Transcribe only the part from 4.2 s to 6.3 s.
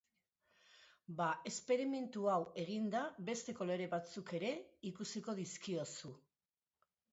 ere ikusiko dizkiozu.